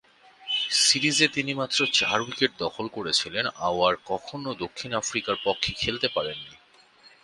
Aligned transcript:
সিরিজে 0.81 1.27
তিনি 1.27 1.51
মাত্র 1.53 1.79
চার 1.93 2.19
উইকেট 2.21 2.51
দখল 2.59 2.85
করেছিলেন 2.87 3.45
ও 3.67 3.77
আর 3.87 3.95
কখনো 4.05 4.49
দক্ষিণ 4.53 4.91
আফ্রিকার 4.93 5.35
পক্ষে 5.45 5.71
খেলতে 5.73 6.07
পারেননি। 6.07 6.55